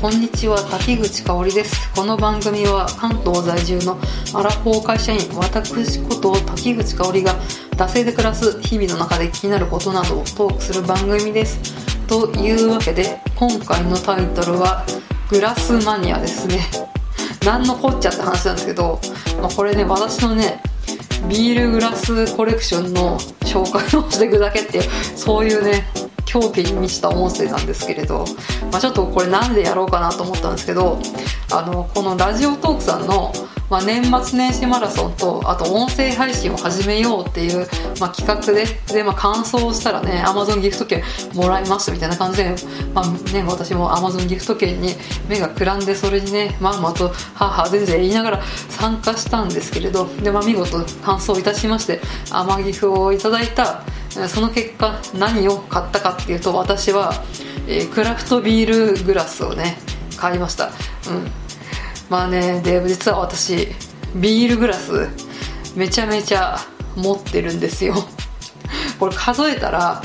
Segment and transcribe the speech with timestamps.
[0.00, 1.92] こんにちは滝口香織です。
[1.92, 3.98] この番組は関東在住の
[4.32, 7.34] アラフォー会社員私こと滝口香織が
[7.72, 11.58] 惰性で暮らす日々の中で気になることなどをトークする番組です。
[12.06, 14.86] というわけで今回のタイトルは
[15.30, 16.60] グラスマニアですね。
[17.44, 19.00] 何のこっちゃって話なんですけど、
[19.42, 20.62] まあ、これね私のね
[21.28, 24.84] ビールグラスコレクションの紹介をしていくだけっていう
[25.16, 25.88] そういうね
[26.28, 28.26] 狂気に満ちた音声なんですけれど、
[28.70, 31.00] まあ、ちょっとこれなんでやろうかなと思ったんですけど
[31.50, 33.32] あのこのラジオトークさんの、
[33.70, 37.66] まあ、年末年始マラソンとあと音声配信を始めようっていう、
[37.98, 41.02] まあ、企画でで、まあ、感想したらね Amazon ギフト券
[41.34, 42.54] もらいますみたいな感じで、
[42.92, 44.94] まあね、私も Amazon ギフト券に
[45.30, 52.00] 目がくらんでそれにねまんまと「はは全然言いながら参加したんですけれどで、まあ、見事完走いたしまして
[52.30, 53.82] 天ギフをいただいた
[54.28, 57.12] その結果何を買ったかっていうと私は、
[57.66, 59.76] えー、クラフトビールグラスをね
[60.16, 60.66] 買いました。
[60.66, 60.72] うん。
[62.08, 63.68] まあねで実は私
[64.16, 65.08] ビールグラス
[65.76, 66.58] めちゃめちゃ
[66.96, 67.94] 持ってるんですよ。
[68.98, 70.02] これ数えたら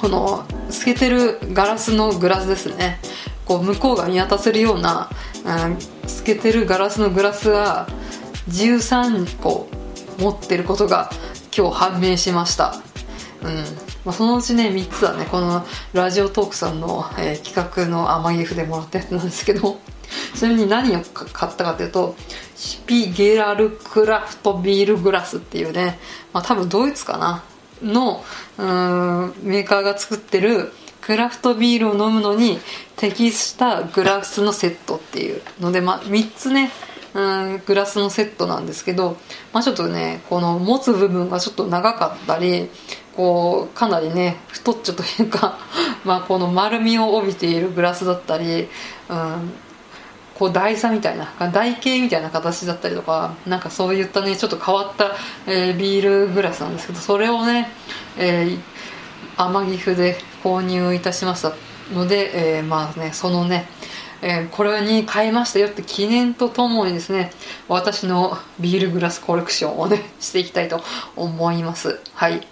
[0.00, 3.00] この透けてるガラスのグラスですね。
[3.44, 5.08] こう向こうが見渡せるような、
[5.44, 7.88] うん、透けてるガラスのグラスが
[8.50, 9.68] 13個
[10.18, 11.10] 持ってることが
[11.56, 12.85] 今日判明しました。
[13.46, 13.54] うん。
[14.04, 19.78] まあ、そのうちね3つはねこのラジオトークさんの、えー、企画の甘ギフでもらったやつなんですけど
[20.34, 22.14] ちなみに何を買ったかというと
[22.54, 25.98] シピゲラルクラフトビールグラスっていうね、
[26.32, 27.44] まあ、多分ドイツかな？
[27.82, 28.24] の
[28.58, 32.58] うんメーカーが作ってるクラフトビールを飲むのに
[32.96, 36.70] 適したグラスのセットっていうので、まあ、3つね
[37.16, 39.16] うんグラスのセットなんですけど、
[39.54, 42.68] まあ、ちょっとねこの持つ部分がちょっと長かったり
[43.16, 45.58] こうかなりね太っちょというか
[46.04, 48.68] まあこの丸みを帯びているグラスだったり、
[49.08, 49.52] うん、
[50.34, 55.12] こう台座みたいな台形みたいな形だったりとかなんかそういったねちょっと変わった、
[55.46, 57.70] えー、ビールグラスなんですけどそれをね、
[58.18, 61.54] えー、天城府で購入いたしました
[61.94, 63.66] ので、えー、まあねそのね
[64.22, 67.32] えー、これに買いましたよって記念とともにですね
[67.68, 70.80] 私のビールグラスコレクションをねしていきたいと
[71.16, 72.00] 思います。
[72.14, 72.46] はい。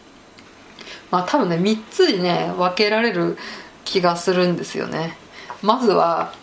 [1.10, 3.38] まあ多分ね3つにね分けられる
[3.84, 5.16] 気がするんですよね。
[5.62, 6.34] まずは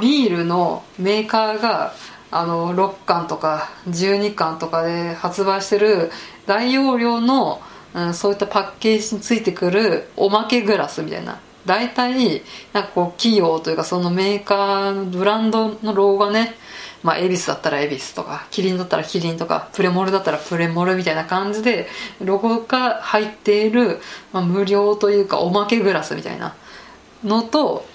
[0.00, 1.94] ビールのメーカーが
[2.30, 6.10] あの6缶とか12缶とかで発売してる
[6.46, 7.62] 大容量の、
[7.94, 11.40] うん、そういったパッケージについてくるおまけグラスみたいな。
[11.66, 16.54] 大体なんかこう企業というかそのメーカーのブランドのロゴがね
[17.02, 21.86] まあ、恵比寿だったら恵比寿とかキリンだったらキリンとかプレモルだったらプレモルみたいな感じで
[22.20, 24.00] ロゴが入っている、
[24.32, 26.56] まあ、無料というかおまけグラスみたいな
[27.22, 27.86] のと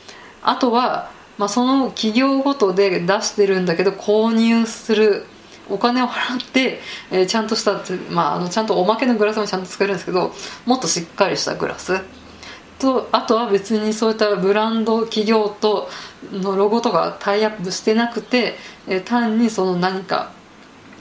[0.41, 5.25] あとは、まあ、その企業ごとで出してるんだけど購入する
[5.69, 6.79] お金を払って、
[7.11, 10.31] えー、ちゃんとした、まあ、あのちゃんとおまけのグラスもちゃんと使えるんですけど
[10.65, 11.99] もっとしっかりしたグラス
[12.81, 15.87] とあとは別にそういったブランド企業と
[16.31, 18.55] のロゴとかタイアップしてなくて、
[18.87, 20.31] えー、単にその何か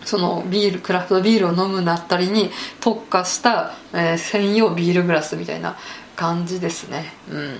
[0.05, 5.77] そのビールクラフトビールを飲むなったりに特化した、えー、専用ビールグラスみたいな
[6.17, 7.13] 感じですね。
[7.31, 7.57] うん。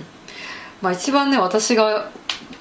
[0.81, 2.11] まあ一番ね私が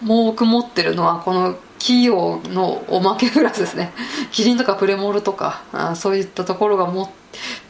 [0.06, 3.92] 多く持ってるのはこの企業のおまけグラスですね。
[4.32, 7.12] キリンとかプレモルとかあそういったところがも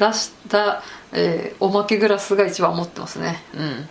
[0.00, 3.43] 出した、えー、おまけグラスが一番持ってますね。
[3.55, 3.88] うん。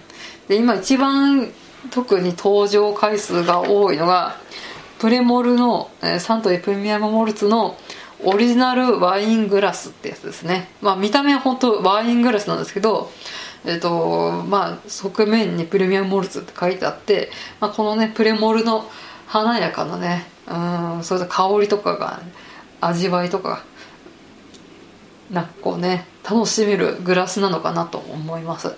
[0.47, 1.51] で今一番
[1.91, 4.35] 特に登場回数が多いのが
[4.97, 7.77] プレモルの、えー、サントリープレミアムモルツの
[8.23, 10.69] オリジナルワイングラスってやつですね。
[10.81, 13.11] まあ見た目は本当ワイングラスなんですけど
[13.65, 18.89] えっ、とまあ側面にプレミアムモルツって書いてあって、まあ、このねプレモルの
[19.27, 22.21] 華やかなねうんそういった香りとかが
[22.81, 23.63] 味わいとか
[25.29, 28.75] なんかこうね楽しめるグラスなのかなと思います。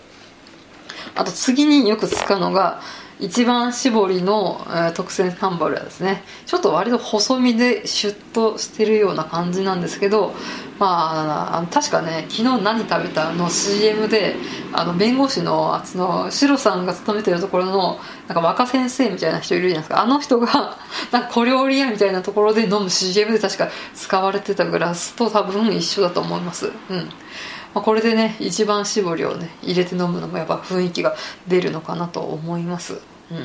[1.15, 2.81] あと次によく使うのが
[3.19, 6.23] 一番搾りの、えー、特選ハンバルはですね。
[6.45, 10.33] ちょっと割と細身でシュッとしてるような感じなんですけど
[10.81, 10.87] ま
[11.53, 14.35] ああの確かね昨日何食べたの CM で
[14.73, 20.01] あの弁護士のあのシロさんが勤めてるところのなんか若先生みたいな人いるじゃないですか。
[20.01, 20.77] あの人が
[21.13, 26.71] なんか小料理屋みたいなところで飲む CM で確か使われてたグラスと多分一緒だと思います。
[26.89, 26.97] うん。
[27.75, 31.15] まあ、これでね一番搾りをね入れて飲むのもやっぱ雰囲気が
[31.47, 32.99] 出るのかなと思います。
[33.29, 33.35] う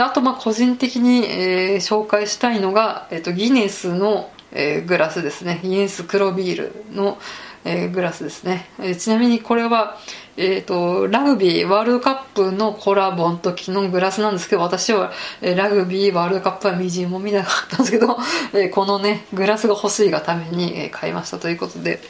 [0.00, 5.60] あとまあ個人的に、えー、紹介したいのが、えーと、ギネスの、えー、グラスですね。
[5.62, 7.18] ギネス黒ビールの、
[7.64, 9.98] えー、グラスですね、えー、ちなみにこれは、
[10.36, 15.12] えーと、ラグビーワールドカップのコラボの時のグラスなんですけど私は、
[15.42, 18.16] えー、ラグビーワールドカップはみじんも見なかったんですけど、
[18.54, 22.00] えー、このねグラスが欲しいがために、えー、買いましたということで、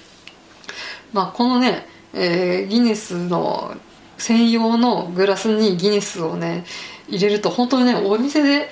[1.12, 3.74] まあ、このね、えー、ギネスの
[4.18, 6.64] 専用のグラスにギネスをね
[7.08, 8.68] 入れると本当にねお店で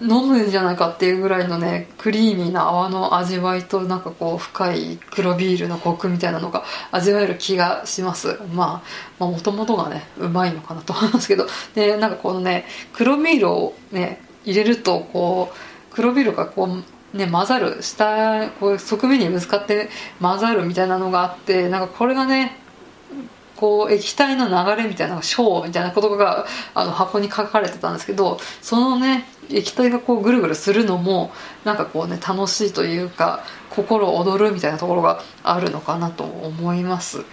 [0.00, 8.38] 飲むんじゃないかっていうぐらいのねクリーミーな泡の味わいとなんかこう深い黒ビールのコクみたいなのが味わえる気がします。
[8.52, 8.82] ま
[9.18, 11.46] あもともとがねうまいのかなと思いますけど。
[11.74, 16.68] でなんかこのね黒ビールをね入れるとこう黒ビールがこ
[17.14, 19.88] うね混ざる下こう側面にぶつかって
[20.20, 22.60] 混ざるみたいなのがあってなんかこれがね
[23.56, 31.30] こう液体の流れみたいなのがショーみたいなことがあの箱に書かれてたんですけどそのね液体がこうぐるぐるするのも
[31.64, 37.24] なんかこうね楽しいというか心躍るみたいなところがあるのかなと思います。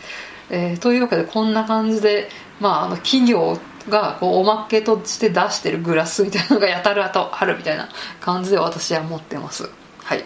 [0.50, 2.30] えー、というわけでこんな感じで、
[2.60, 3.58] まあ、あの企業
[3.90, 7.90] がこうおまけとして出してるグラスみたいなのがやたらとあるみたいな
[8.20, 9.70] 感じで私は思ってます。
[10.04, 10.26] はい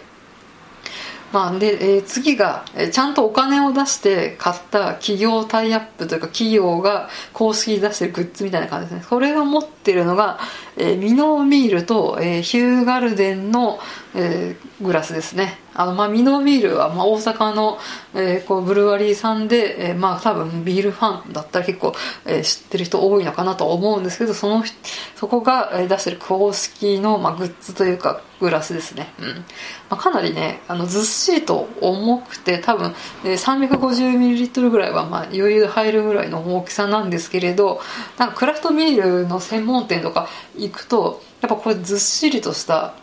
[1.32, 10.38] まあ、で、えー、次が、えー、ちゃんとお金を出して買った企業タイアップというか企業が公式に出してるグッズみたいな感じですねこれが持ってるのが、
[10.78, 13.78] え、ミノーミールと、えー、ヒューガルデンの、
[14.14, 17.78] えー、グラスですねあの、まあ、ミノービールは、まあ、大阪の、
[18.12, 21.94] えー、こうブルワリーさんで、えー、まあ、多分ビールファンだったら結構、
[22.26, 24.64] えー、知ってる人多いのかなと思うんですけど、その、
[25.14, 29.12] そこが、出してる公式の、まあ、グッズというか、グラスですね。
[29.20, 29.26] うん。
[29.26, 29.44] ま
[29.90, 37.80] あ、かなりね、あの、ずっしりと重くて、多分、えー、350ml ぐらいは、まあ、余裕入るぐらいの大きさなんですけれど、
[38.16, 40.28] なんかクラフトビールの専門店とか
[40.68, 42.94] 行くと、やっぱこれずっしりとした、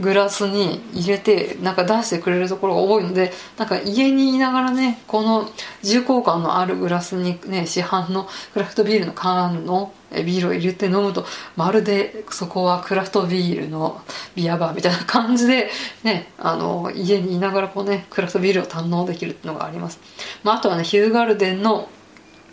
[0.00, 5.48] グラスに入れてなんか出してくれるところが多いのでなんか家にいながらねこの
[5.82, 11.26] 重厚感のあるグラスにね市販のクラフトビールの缶のビールを入れて飲むと
[11.56, 14.00] まるでそこはクラフトビールの
[14.34, 15.70] ビアバーみたいな感じで
[16.04, 20.00] ねあの家にいながらこうねクラフトビールを堪能できるっていうのがあります、
[20.42, 21.88] まあ、あとはねヒューガルデンの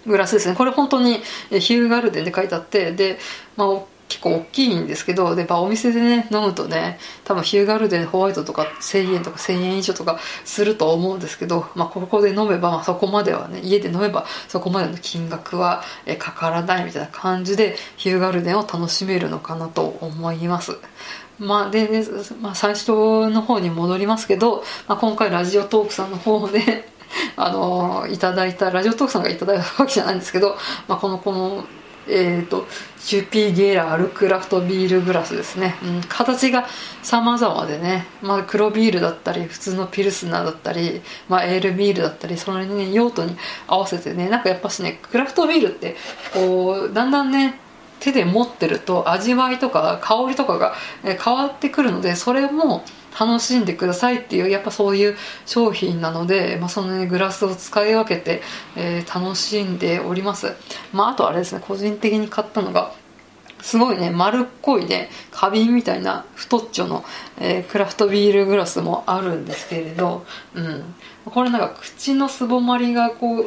[0.06, 0.56] グラスですね。
[0.56, 1.19] これ本当に
[1.50, 3.19] ヒューガルデンで書いてあってで、
[3.57, 3.68] まあ
[4.10, 20.78] 結構大きいんですけどで、まあ、お店でね飲むとね多分ヒューガルデンホワイトとか1000円とか1000円以上とかすると思うんですけど、まあ、ここで飲めば、まあ、そこまではね家で飲めばそこまでの金額はえかからないみたいな感じでヒューガルデンを楽しめるのかなと思います。
[21.38, 22.04] まあで、ね、
[22.42, 22.92] まあ、最初
[23.30, 26.90] の方に戻りますけど、まあ、今回ラジオトークさんの方で
[27.38, 30.58] あのいただいたラジオトークさんがいただいたわけじゃないんですけど、
[30.88, 31.66] まあ、このこの
[32.10, 32.68] えーと、
[32.98, 36.68] シュピーゲーラ・ールクラフトビールグラスですね、うん、形が
[37.04, 44.30] 様々でね、まあ、黒ビールだったり普通のピルスナーだったり、まあ、エールビールだったりその、ね、用途に合わせてね。
[44.30, 45.96] なんかやっぱしねクラフトビールって
[46.34, 47.60] こうだんだんね
[48.00, 50.74] 手で持ってると味わいとか香りとかが
[51.04, 52.84] 変わってくるのでそれも
[53.19, 55.16] 楽しんでくださいっていうやっぱそういう
[55.46, 58.42] 商品なので、まあ、その、ね、グラスを使い分けて、
[58.75, 60.54] えー、楽しんでおります、
[60.94, 62.94] まあ、あとあれですね個人的に買ったのが
[63.62, 67.04] すごいね丸っこいね花瓶みたいな太っちょの、
[67.40, 70.25] えー、クラフトビールグラスもあるんですけれど、
[70.56, 73.46] うん、これなんか口のすぼまりがこう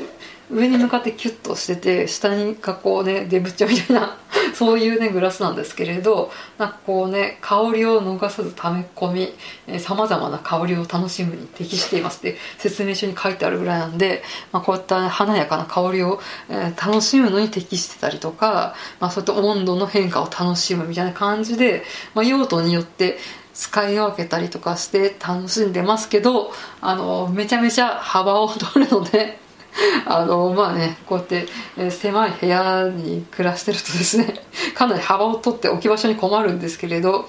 [0.53, 4.19] 上に向かってキュッとしてて下にがこうねデブッチョみたいな
[4.55, 12.19] そういうねグラスなんですけれどなんかこうね香りを逃さず溜め込みさまざまな香りを楽しむに適しています。
[12.19, 21.83] って説明書に書いてあるぐらいなんで、まあ、こういった華やかな香りを、えー、楽しむのに適してたりとか、まあ、そういった温度の変化を楽しむみたいな感じで、
[22.15, 23.19] まあ、用途によって
[23.55, 29.39] 使い分けたりとかして楽しんでますけどあのめちゃめちゃ幅を取るので
[30.07, 34.35] あのまあねこうやって、えー、狭い部屋に暮らしてるとですね
[34.75, 37.29] かなり幅を取って置き場所に困るんですけれど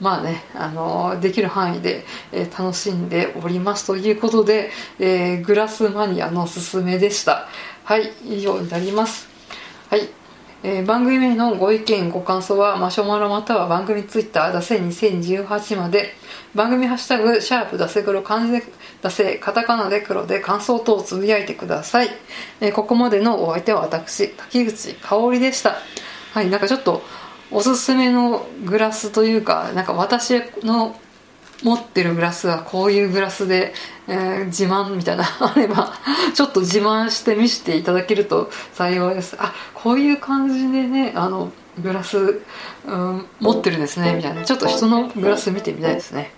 [0.00, 7.46] まあね、あのできる範囲で、えー、楽しんでおりますということで、えー、グラスマニアのおすすめでした。
[7.84, 9.28] はい以上になります。
[9.90, 10.08] はい
[10.64, 16.14] えー、番組へのご意見ご感想はマシュマロまたは番組ツイッターだせ2018まで
[16.54, 18.62] 番組ハッシュタグシャープだせ黒漢字で
[19.04, 22.08] だせカタカナで黒で感想等をつぶやいてください、
[22.62, 25.76] えー、ここまでのお相手は私滝口香織でした。
[26.32, 27.02] はいなんかちょっと
[27.50, 30.96] おすすめのグラスというかなんか私の
[31.62, 33.74] 持ってるグラスはこういうグラスで、
[34.08, 35.92] えー、自慢みたいな あれば
[36.34, 39.36] ちょっと自慢して見せていただけると幸いです。
[39.38, 42.40] あこういう感じでねあのグラス、
[42.86, 44.44] うん、持ってるんですねみたいな。
[44.44, 46.32] ちょっと人のグラス見てみたいですね。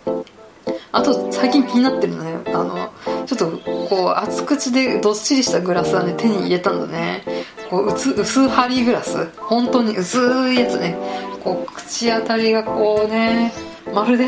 [0.97, 2.39] あと最近気になってるのね。
[2.47, 2.91] あの
[3.27, 3.51] ちょっと
[3.89, 7.23] こう厚口でどっしりしたグラスはね手に入れたんだね。
[7.69, 9.31] こう薄薄張りグラス。
[9.37, 10.19] 本当に薄
[10.53, 10.97] いやつね。
[11.45, 13.53] こう口当たりがこうね
[13.93, 14.27] まるで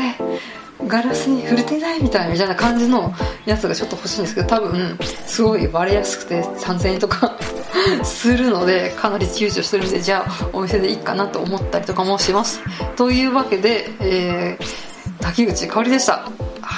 [0.85, 3.13] ガラスに触れてないみたいみたいな感じの
[3.45, 7.35] やつがちょっと欲しいんですけど多分すごい割れやすくて3000円とか
[8.05, 12.61] するのでかなり躊躇してるんでじゃあお店でいいかなと思ったりとかもします。
[12.95, 16.29] というわけで、えー、滝口香織でした。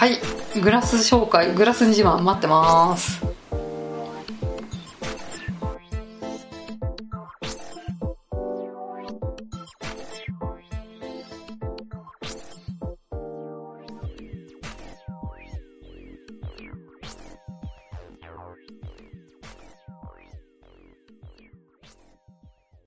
[0.01, 0.19] はい。
[0.59, 3.30] グラス紹介グラス自慢待ってます。